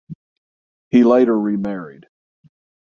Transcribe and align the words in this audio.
He 0.89 1.03
later 1.03 1.39
remarried. 1.39 2.07